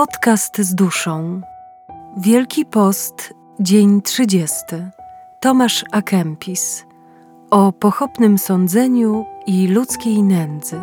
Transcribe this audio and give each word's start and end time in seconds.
Podcast 0.00 0.58
z 0.58 0.74
duszą. 0.74 1.40
Wielki 2.16 2.64
Post, 2.64 3.34
dzień 3.58 4.02
30. 4.02 4.56
Tomasz 5.40 5.84
Akempis. 5.92 6.86
O 7.50 7.72
pochopnym 7.72 8.38
sądzeniu 8.38 9.24
i 9.46 9.68
ludzkiej 9.68 10.22
nędzy. 10.22 10.80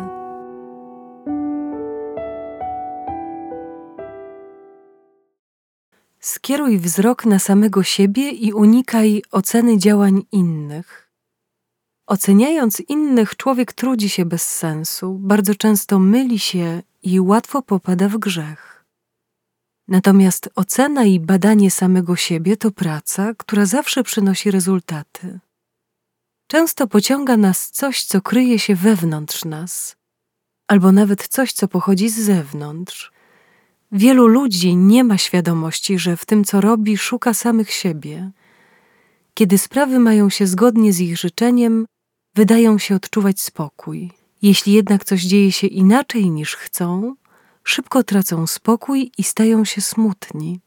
Skieruj 6.20 6.78
wzrok 6.78 7.26
na 7.26 7.38
samego 7.38 7.82
siebie 7.82 8.30
i 8.30 8.52
unikaj 8.52 9.22
oceny 9.30 9.78
działań 9.78 10.22
innych. 10.32 11.10
Oceniając 12.06 12.80
innych, 12.80 13.36
człowiek 13.36 13.72
trudzi 13.72 14.08
się 14.08 14.24
bez 14.24 14.42
sensu, 14.42 15.18
bardzo 15.20 15.54
często 15.54 15.98
myli 15.98 16.38
się 16.38 16.82
i 17.02 17.20
łatwo 17.20 17.62
popada 17.62 18.08
w 18.08 18.18
grzech. 18.18 18.77
Natomiast 19.88 20.50
ocena 20.54 21.04
i 21.04 21.20
badanie 21.20 21.70
samego 21.70 22.16
siebie 22.16 22.56
to 22.56 22.70
praca, 22.70 23.34
która 23.34 23.66
zawsze 23.66 24.02
przynosi 24.02 24.50
rezultaty. 24.50 25.38
Często 26.46 26.86
pociąga 26.86 27.36
nas 27.36 27.70
coś, 27.70 28.04
co 28.04 28.20
kryje 28.20 28.58
się 28.58 28.74
wewnątrz 28.74 29.44
nas, 29.44 29.96
albo 30.68 30.92
nawet 30.92 31.28
coś, 31.28 31.52
co 31.52 31.68
pochodzi 31.68 32.08
z 32.08 32.20
zewnątrz. 32.20 33.12
Wielu 33.92 34.26
ludzi 34.26 34.76
nie 34.76 35.04
ma 35.04 35.18
świadomości, 35.18 35.98
że 35.98 36.16
w 36.16 36.26
tym, 36.26 36.44
co 36.44 36.60
robi, 36.60 36.98
szuka 36.98 37.34
samych 37.34 37.70
siebie. 37.70 38.30
Kiedy 39.34 39.58
sprawy 39.58 39.98
mają 39.98 40.30
się 40.30 40.46
zgodnie 40.46 40.92
z 40.92 41.00
ich 41.00 41.18
życzeniem, 41.18 41.86
wydają 42.34 42.78
się 42.78 42.94
odczuwać 42.94 43.40
spokój. 43.40 44.10
Jeśli 44.42 44.72
jednak 44.72 45.04
coś 45.04 45.22
dzieje 45.22 45.52
się 45.52 45.66
inaczej 45.66 46.30
niż 46.30 46.56
chcą, 46.56 47.14
szybko 47.68 48.02
tracą 48.02 48.46
spokój 48.46 49.10
i 49.18 49.22
stają 49.22 49.64
się 49.64 49.80
smutni. 49.80 50.60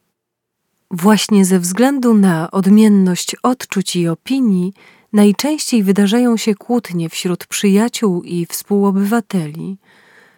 Właśnie 0.91 1.45
ze 1.45 1.59
względu 1.59 2.13
na 2.13 2.51
odmienność 2.51 3.35
odczuć 3.43 3.95
i 3.95 4.07
opinii 4.07 4.73
najczęściej 5.13 5.83
wydarzają 5.83 6.37
się 6.37 6.55
kłótnie 6.55 7.09
wśród 7.09 7.45
przyjaciół 7.45 8.23
i 8.23 8.45
współobywateli, 8.45 9.77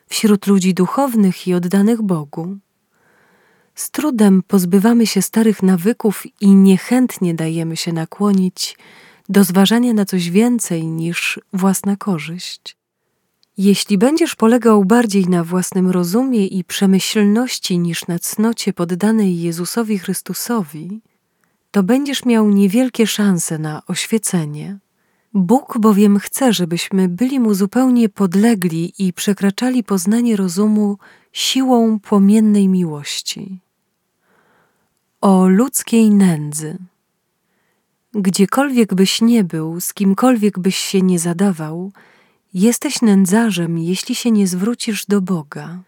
wśród 0.07 0.47
ludzi 0.47 0.73
duchownych 0.73 1.47
i 1.47 1.53
oddanych 1.53 2.01
Bogu. 2.01 2.57
Z 3.75 3.91
trudem 3.91 4.43
pozbywamy 4.47 5.07
się 5.07 5.21
starych 5.21 5.63
nawyków 5.63 6.23
i 6.41 6.47
niechętnie 6.47 7.33
dajemy 7.33 7.77
się 7.77 7.93
nakłonić 7.93 8.77
do 9.29 9.43
zważania 9.43 9.93
na 9.93 10.05
coś 10.05 10.29
więcej 10.29 10.87
niż 10.87 11.39
własna 11.53 11.95
korzyść. 11.95 12.82
Jeśli 13.57 13.97
będziesz 13.97 14.35
polegał 14.35 14.85
bardziej 14.85 15.25
na 15.25 15.43
własnym 15.43 15.89
rozumie 15.89 16.47
i 16.47 16.63
przemyślności 16.63 17.79
niż 17.79 18.07
na 18.07 18.19
cnocie 18.19 18.73
poddanej 18.73 19.41
Jezusowi 19.41 19.99
Chrystusowi, 19.99 21.01
to 21.71 21.83
będziesz 21.83 22.25
miał 22.25 22.49
niewielkie 22.49 23.07
szanse 23.07 23.57
na 23.59 23.81
oświecenie. 23.87 24.79
Bóg 25.33 25.77
bowiem 25.79 26.19
chce, 26.19 26.53
żebyśmy 26.53 27.09
byli 27.09 27.39
Mu 27.39 27.53
zupełnie 27.53 28.09
podlegli 28.09 28.93
i 28.99 29.13
przekraczali 29.13 29.83
poznanie 29.83 30.35
rozumu 30.35 30.97
siłą 31.31 31.99
płomiennej 31.99 32.67
miłości. 32.67 33.59
O 35.21 35.47
ludzkiej 35.47 36.09
nędzy. 36.09 36.77
Gdziekolwiek 38.13 38.93
byś 38.93 39.21
nie 39.21 39.43
był, 39.43 39.79
z 39.79 39.93
kimkolwiek 39.93 40.59
byś 40.59 40.75
się 40.75 41.01
nie 41.01 41.19
zadawał, 41.19 41.91
Jesteś 42.53 43.01
nędzarzem, 43.01 43.77
jeśli 43.77 44.15
się 44.15 44.31
nie 44.31 44.47
zwrócisz 44.47 45.05
do 45.05 45.21
Boga. 45.21 45.79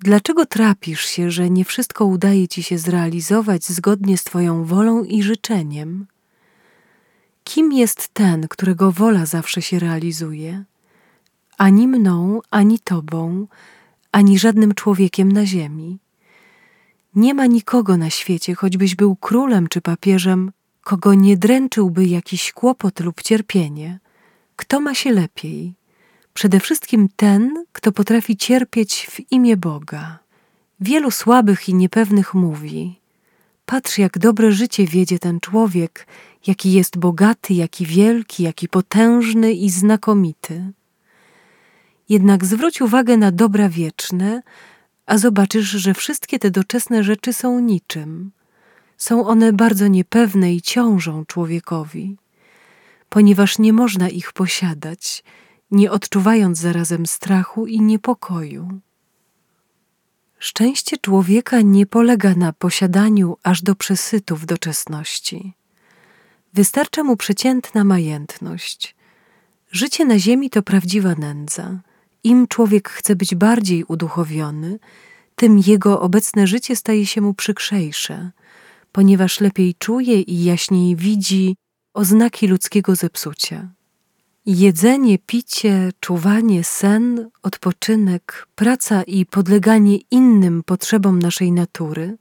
Dlaczego 0.00 0.46
trapisz 0.46 1.04
się, 1.06 1.30
że 1.30 1.50
nie 1.50 1.64
wszystko 1.64 2.04
udaje 2.04 2.48
ci 2.48 2.62
się 2.62 2.78
zrealizować 2.78 3.64
zgodnie 3.64 4.18
z 4.18 4.24
Twoją 4.24 4.64
wolą 4.64 5.04
i 5.04 5.22
życzeniem? 5.22 6.06
Kim 7.44 7.72
jest 7.72 8.08
ten, 8.08 8.48
którego 8.48 8.92
wola 8.92 9.26
zawsze 9.26 9.62
się 9.62 9.78
realizuje? 9.78 10.64
Ani 11.58 11.88
mną, 11.88 12.40
ani 12.50 12.78
Tobą, 12.78 13.46
ani 14.12 14.38
żadnym 14.38 14.74
człowiekiem 14.74 15.32
na 15.32 15.46
ziemi. 15.46 15.98
Nie 17.14 17.34
ma 17.34 17.46
nikogo 17.46 17.96
na 17.96 18.10
świecie, 18.10 18.54
choćbyś 18.54 18.94
był 18.94 19.16
królem 19.16 19.68
czy 19.68 19.80
papieżem, 19.80 20.52
kogo 20.84 21.14
nie 21.14 21.36
dręczyłby 21.36 22.04
jakiś 22.04 22.52
kłopot 22.52 23.00
lub 23.00 23.22
cierpienie. 23.22 23.98
Kto 24.56 24.80
ma 24.80 24.94
się 24.94 25.10
lepiej? 25.10 25.79
Przede 26.34 26.60
wszystkim 26.60 27.08
ten, 27.16 27.64
kto 27.72 27.92
potrafi 27.92 28.36
cierpieć 28.36 29.06
w 29.10 29.32
imię 29.32 29.56
Boga. 29.56 30.18
Wielu 30.80 31.10
słabych 31.10 31.68
i 31.68 31.74
niepewnych 31.74 32.34
mówi: 32.34 33.00
Patrz, 33.66 33.98
jak 33.98 34.18
dobre 34.18 34.52
życie 34.52 34.86
wiedzie 34.86 35.18
ten 35.18 35.40
człowiek, 35.40 36.06
jaki 36.46 36.72
jest 36.72 36.98
bogaty, 36.98 37.54
jaki 37.54 37.86
wielki, 37.86 38.42
jaki 38.42 38.68
potężny 38.68 39.52
i 39.52 39.70
znakomity. 39.70 40.72
Jednak 42.08 42.44
zwróć 42.44 42.80
uwagę 42.80 43.16
na 43.16 43.32
dobra 43.32 43.68
wieczne, 43.68 44.42
a 45.06 45.18
zobaczysz, 45.18 45.66
że 45.66 45.94
wszystkie 45.94 46.38
te 46.38 46.50
doczesne 46.50 47.04
rzeczy 47.04 47.32
są 47.32 47.60
niczym. 47.60 48.30
Są 48.96 49.26
one 49.26 49.52
bardzo 49.52 49.88
niepewne 49.88 50.54
i 50.54 50.62
ciążą 50.62 51.24
człowiekowi, 51.26 52.16
ponieważ 53.08 53.58
nie 53.58 53.72
można 53.72 54.08
ich 54.08 54.32
posiadać 54.32 55.24
nie 55.70 55.90
odczuwając 55.90 56.58
zarazem 56.58 57.06
strachu 57.06 57.66
i 57.66 57.80
niepokoju. 57.80 58.80
Szczęście 60.38 60.98
człowieka 60.98 61.60
nie 61.60 61.86
polega 61.86 62.34
na 62.34 62.52
posiadaniu 62.52 63.36
aż 63.42 63.62
do 63.62 63.74
przesytu 63.74 64.36
w 64.36 64.46
doczesności. 64.46 65.54
Wystarcza 66.54 67.04
mu 67.04 67.16
przeciętna 67.16 67.84
majętność. 67.84 68.96
Życie 69.70 70.04
na 70.04 70.18
ziemi 70.18 70.50
to 70.50 70.62
prawdziwa 70.62 71.14
nędza. 71.14 71.80
Im 72.24 72.46
człowiek 72.48 72.88
chce 72.88 73.16
być 73.16 73.34
bardziej 73.34 73.84
uduchowiony, 73.84 74.78
tym 75.36 75.60
jego 75.66 76.00
obecne 76.00 76.46
życie 76.46 76.76
staje 76.76 77.06
się 77.06 77.20
mu 77.20 77.34
przykrzejsze, 77.34 78.30
ponieważ 78.92 79.40
lepiej 79.40 79.74
czuje 79.74 80.20
i 80.20 80.44
jaśniej 80.44 80.96
widzi 80.96 81.56
oznaki 81.94 82.46
ludzkiego 82.46 82.96
zepsucia. 82.96 83.68
Jedzenie, 84.46 85.18
picie, 85.18 85.90
czuwanie, 86.00 86.64
sen, 86.64 87.30
odpoczynek, 87.42 88.46
praca 88.54 89.02
i 89.02 89.26
podleganie 89.26 89.96
innym 90.10 90.62
potrzebom 90.62 91.18
naszej 91.18 91.52
natury 91.52 92.18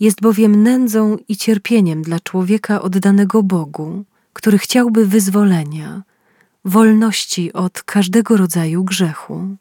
jest 0.00 0.20
bowiem 0.20 0.62
nędzą 0.62 1.16
i 1.28 1.36
cierpieniem 1.36 2.02
dla 2.02 2.20
człowieka 2.20 2.82
oddanego 2.82 3.42
Bogu, 3.42 4.04
który 4.32 4.58
chciałby 4.58 5.06
wyzwolenia, 5.06 6.02
wolności 6.64 7.52
od 7.52 7.82
każdego 7.82 8.36
rodzaju 8.36 8.84
grzechu. 8.84 9.56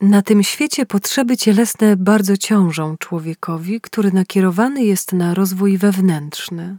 Na 0.00 0.22
tym 0.22 0.42
świecie 0.42 0.86
potrzeby 0.86 1.36
cielesne 1.36 1.96
bardzo 1.96 2.36
ciążą 2.36 2.96
człowiekowi, 2.96 3.80
który 3.80 4.12
nakierowany 4.12 4.84
jest 4.84 5.12
na 5.12 5.34
rozwój 5.34 5.78
wewnętrzny. 5.78 6.76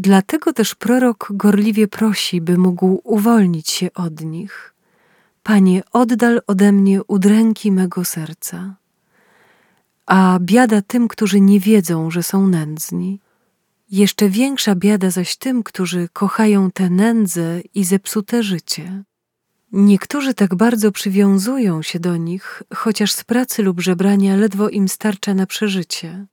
Dlatego 0.00 0.52
też 0.52 0.74
prorok 0.74 1.28
gorliwie 1.30 1.88
prosi, 1.88 2.40
by 2.40 2.58
mógł 2.58 3.00
uwolnić 3.04 3.70
się 3.70 3.92
od 3.94 4.20
nich. 4.20 4.74
Panie, 5.42 5.82
oddal 5.92 6.40
ode 6.46 6.72
mnie 6.72 7.04
udręki 7.04 7.72
mego 7.72 8.04
serca. 8.04 8.76
A 10.06 10.38
biada 10.40 10.82
tym, 10.82 11.08
którzy 11.08 11.40
nie 11.40 11.60
wiedzą, 11.60 12.10
że 12.10 12.22
są 12.22 12.46
nędzni. 12.46 13.20
Jeszcze 13.90 14.28
większa 14.28 14.74
biada 14.74 15.10
zaś 15.10 15.36
tym, 15.36 15.62
którzy 15.62 16.08
kochają 16.12 16.70
tę 16.70 16.90
nędzę 16.90 17.60
i 17.74 17.84
zepsute 17.84 18.42
życie. 18.42 19.04
Niektórzy 19.72 20.34
tak 20.34 20.54
bardzo 20.54 20.92
przywiązują 20.92 21.82
się 21.82 22.00
do 22.00 22.16
nich, 22.16 22.62
chociaż 22.74 23.12
z 23.12 23.24
pracy 23.24 23.62
lub 23.62 23.80
żebrania 23.80 24.36
ledwo 24.36 24.68
im 24.68 24.88
starcza 24.88 25.34
na 25.34 25.46
przeżycie 25.46 26.26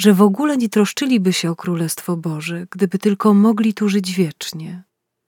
że 0.00 0.14
w 0.14 0.22
ogóle 0.22 0.56
nie 0.56 0.68
troszczyliby 0.68 1.32
się 1.32 1.50
o 1.50 1.56
Królestwo 1.56 2.16
Boże, 2.16 2.66
gdyby 2.70 2.98
tylko 2.98 3.34
mogli 3.34 3.74
tu 3.74 3.88
żyć 3.88 4.12
wiecznie. 4.12 4.82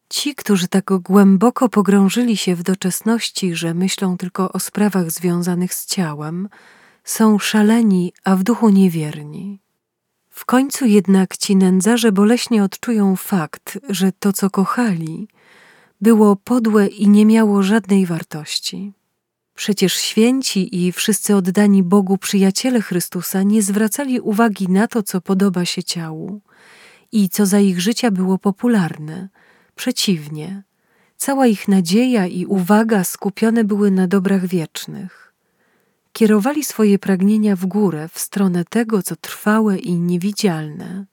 Ci, 0.09 0.35
którzy 0.35 0.69
tak 0.69 0.85
głęboko 0.85 1.69
pogrążyli 1.69 2.37
się 2.37 2.55
w 2.57 2.63
doczesności, 2.63 3.55
że 3.55 3.75
myślą 3.75 4.17
tylko 4.17 4.53
o 4.53 4.59
sprawach 4.59 5.11
związanych 5.11 5.75
z 5.75 5.87
ciałem, 5.87 6.49
są 7.05 7.39
szaleni, 7.39 8.13
a 8.25 8.37
w 8.37 8.43
duchu 8.43 8.69
niewierni. 8.69 9.61
W 10.31 10.45
końcu 10.45 10.87
jednak 10.87 11.37
ci 11.37 11.57
nędzarze 11.57 12.13
boleśnie 12.13 12.65
odczują 12.65 13.17
fakt, 13.17 13.79
że 13.89 14.13
to, 14.13 14.33
co 14.33 14.51
kochali, 14.51 15.29
było 16.01 16.37
podłe 16.37 16.87
i 16.87 17.09
nie 17.09 17.27
miało 17.27 17.63
żadnej 17.63 18.07
wartości. 18.07 18.93
Przecież 19.63 19.93
święci 19.93 20.85
i 20.87 20.93
wszyscy 20.93 21.37
oddani 21.37 21.83
Bogu 21.83 22.19
przyjaciele 22.19 22.81
Chrystusa 22.81 23.43
nie 23.43 23.63
zwracali 23.63 24.21
uwagi 24.21 24.69
na 24.69 24.89
to, 24.89 25.03
co 25.03 25.21
podoba 25.21 25.65
się 25.65 25.83
ciału 25.83 26.41
i 27.13 27.29
co 27.29 27.47
za 27.47 27.59
ich 27.61 27.81
życia 27.81 28.11
było 28.11 28.39
popularne. 28.39 29.29
Przeciwnie, 29.75 30.63
cała 31.17 31.47
ich 31.47 31.69
nadzieja 31.69 32.27
i 32.27 32.47
uwaga 32.47 33.05
skupione 33.05 33.65
były 33.65 33.91
na 33.91 34.07
dobrach 34.09 34.47
wiecznych. 34.47 35.33
kierowali 36.13 36.65
swoje 36.65 36.99
pragnienia 36.99 37.57
w 37.57 37.67
górę, 37.67 38.09
w 38.13 38.19
stronę 38.19 38.65
tego, 38.65 39.03
co 39.03 39.17
trwałe 39.17 39.79
i 39.79 39.95
niewidzialne. 39.95 41.07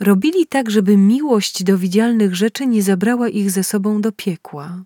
Robili 0.00 0.46
tak, 0.46 0.70
żeby 0.70 0.96
miłość 0.96 1.62
do 1.62 1.78
widzialnych 1.78 2.34
rzeczy 2.34 2.66
nie 2.66 2.82
zabrała 2.82 3.28
ich 3.28 3.50
ze 3.50 3.64
sobą 3.64 4.00
do 4.00 4.12
piekła. 4.12 4.84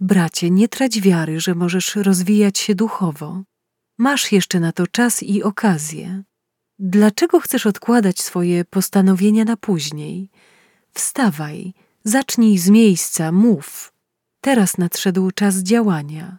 Bracie, 0.00 0.50
nie 0.50 0.68
trać 0.68 1.00
wiary, 1.00 1.40
że 1.40 1.54
możesz 1.54 1.96
rozwijać 1.96 2.58
się 2.58 2.74
duchowo. 2.74 3.42
Masz 3.98 4.32
jeszcze 4.32 4.60
na 4.60 4.72
to 4.72 4.86
czas 4.86 5.22
i 5.22 5.42
okazję. 5.42 6.22
Dlaczego 6.78 7.40
chcesz 7.40 7.66
odkładać 7.66 8.20
swoje 8.20 8.64
postanowienia 8.64 9.44
na 9.44 9.56
później? 9.56 10.30
Wstawaj, 10.94 11.74
zacznij 12.04 12.58
z 12.58 12.68
miejsca, 12.68 13.32
mów. 13.32 13.92
Teraz 14.40 14.78
nadszedł 14.78 15.30
czas 15.30 15.56
działania, 15.56 16.38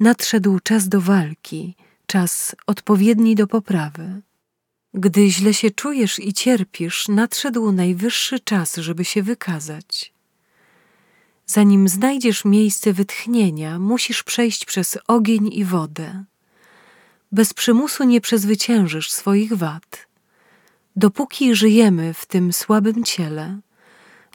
nadszedł 0.00 0.60
czas 0.60 0.88
do 0.88 1.00
walki, 1.00 1.76
czas 2.06 2.56
odpowiedni 2.66 3.34
do 3.34 3.46
poprawy. 3.46 4.22
Gdy 4.94 5.30
źle 5.30 5.54
się 5.54 5.70
czujesz 5.70 6.18
i 6.18 6.32
cierpisz, 6.32 7.08
nadszedł 7.08 7.72
najwyższy 7.72 8.40
czas, 8.40 8.76
żeby 8.76 9.04
się 9.04 9.22
wykazać. 9.22 10.17
Zanim 11.50 11.88
znajdziesz 11.88 12.44
miejsce 12.44 12.92
wytchnienia, 12.92 13.78
musisz 13.78 14.22
przejść 14.22 14.64
przez 14.64 14.98
ogień 15.06 15.50
i 15.52 15.64
wodę. 15.64 16.24
Bez 17.32 17.54
przymusu 17.54 18.04
nie 18.04 18.20
przezwyciężysz 18.20 19.12
swoich 19.12 19.52
wad. 19.52 20.06
Dopóki 20.96 21.54
żyjemy 21.54 22.14
w 22.14 22.26
tym 22.26 22.52
słabym 22.52 23.04
ciele, 23.04 23.58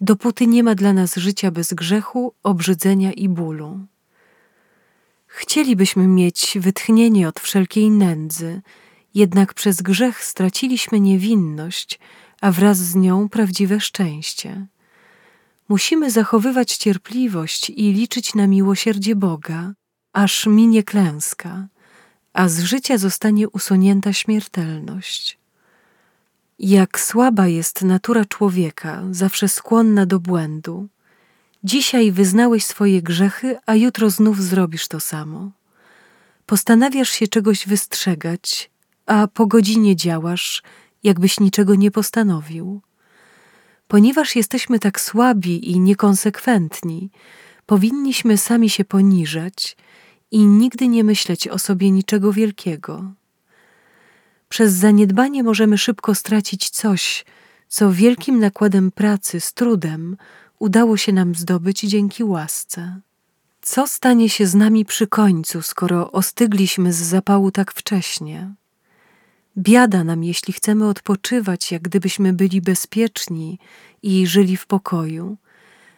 dopóty 0.02 0.48
nie 0.48 0.64
ma 0.64 0.76
dla 0.76 0.94
nas 0.94 1.16
życia 1.16 1.52
bez 1.52 1.74
grzechu, 1.74 2.34
obrzydzenia 2.44 3.12
i 3.12 3.30
bólu. 3.30 3.80
Chcielibyśmy 5.28 6.08
mieć 6.08 6.58
wytchnienie 6.60 7.28
od 7.28 7.40
wszelkiej 7.40 7.92
nędzy, 7.92 8.62
jednak 9.14 9.54
przez 9.54 9.82
grzech 9.82 10.24
straciliśmy 10.24 11.00
niewinność, 11.00 12.00
a 12.42 12.52
wraz 12.52 12.78
z 12.78 12.96
nią 12.96 13.30
prawdziwe 13.30 13.80
szczęście. 13.80 14.68
Musimy 15.70 16.12
zachowywać 16.12 16.78
cierpliwość 16.78 17.70
i 17.70 17.94
liczyć 17.94 18.36
na 18.36 18.48
miłosierdzie 18.48 19.16
Boga, 19.16 19.74
aż 20.14 20.46
minie 20.46 20.84
klęska, 20.84 21.68
a 22.34 22.50
z 22.50 22.60
życia 22.60 22.98
zostanie 22.98 23.50
usunięta 23.50 24.14
śmiertelność. 24.14 25.38
Jak 26.60 27.00
słaba 27.00 27.48
jest 27.48 27.82
natura 27.82 28.26
człowieka, 28.26 29.04
zawsze 29.12 29.48
skłonna 29.48 30.06
do 30.06 30.20
błędu. 30.20 30.88
Dzisiaj 31.64 32.12
wyznałeś 32.12 32.66
swoje 32.66 33.02
grzechy, 33.02 33.58
a 33.66 33.76
jutro 33.76 34.10
znów 34.10 34.42
zrobisz 34.42 34.88
to 34.88 35.00
samo. 35.00 35.52
Postanawiasz 36.46 37.10
się 37.10 37.28
czegoś 37.28 37.68
wystrzegać, 37.68 38.72
a 39.06 39.28
po 39.28 39.48
godzinie 39.48 39.96
działasz, 39.96 40.64
jakbyś 41.04 41.40
niczego 41.40 41.76
nie 41.76 41.92
postanowił. 41.92 42.82
Ponieważ 43.94 44.36
jesteśmy 44.36 44.80
tak 44.80 45.02
słabi 45.02 45.72
i 45.72 45.80
niekonsekwentni, 45.80 47.10
powinniśmy 47.66 48.38
sami 48.38 48.70
się 48.70 48.86
poniżać 48.86 49.78
i 50.32 50.46
nigdy 50.46 50.88
nie 50.88 51.04
myśleć 51.04 51.48
o 51.48 51.60
sobie 51.60 51.92
niczego 51.92 52.34
wielkiego. 52.34 53.12
Przez 54.50 54.74
zaniedbanie 54.74 55.44
możemy 55.44 55.78
szybko 55.78 56.16
stracić 56.16 56.70
coś, 56.70 57.26
co 57.68 57.92
wielkim 57.92 58.40
nakładem 58.40 58.92
pracy, 58.92 59.40
z 59.40 59.54
trudem 59.54 60.18
udało 60.60 60.98
się 60.98 61.14
nam 61.14 61.36
zdobyć 61.36 61.80
dzięki 61.80 62.24
łasce. 62.24 63.00
Co 63.62 63.88
stanie 63.88 64.30
się 64.30 64.48
z 64.48 64.56
nami 64.56 64.86
przy 64.86 65.08
końcu, 65.08 65.62
skoro 65.62 66.12
ostygliśmy 66.12 66.94
z 66.94 66.98
zapału 66.98 67.52
tak 67.52 67.74
wcześnie? 67.74 68.54
Biada 69.58 70.04
nam, 70.04 70.24
jeśli 70.24 70.54
chcemy 70.54 70.88
odpoczywać, 70.88 71.72
jak 71.72 71.82
gdybyśmy 71.82 72.34
byli 72.34 72.62
bezpieczni 72.62 73.60
i 74.04 74.28
żyli 74.28 74.58
w 74.58 74.68
pokoju, 74.68 75.38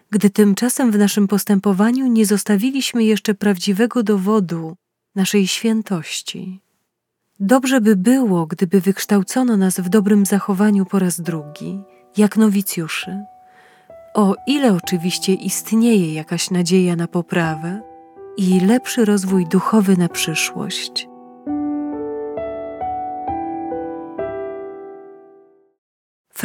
gdy 0.09 0.29
tymczasem 0.29 0.91
w 0.91 0.97
naszym 0.97 1.27
postępowaniu 1.27 2.07
nie 2.07 2.25
zostawiliśmy 2.25 3.03
jeszcze 3.03 3.33
prawdziwego 3.33 4.03
dowodu 4.03 4.75
naszej 5.15 5.47
świętości. 5.47 6.59
Dobrze 7.39 7.81
by 7.81 7.95
było, 7.95 8.45
gdyby 8.45 8.81
wykształcono 8.81 9.57
nas 9.57 9.79
w 9.79 9.89
dobrym 9.89 10.25
zachowaniu 10.25 10.85
po 10.85 10.99
raz 10.99 11.21
drugi, 11.21 11.79
jak 12.17 12.37
nowicjuszy. 12.37 13.23
O 14.13 14.35
ile 14.47 14.73
oczywiście 14.73 15.33
istnieje 15.33 16.13
jakaś 16.13 16.51
nadzieja 16.51 16.95
na 16.95 17.07
poprawę 17.07 17.81
i 18.37 18.59
lepszy 18.59 19.05
rozwój 19.05 19.45
duchowy 19.45 19.97
na 19.97 20.09
przyszłość. 20.09 21.07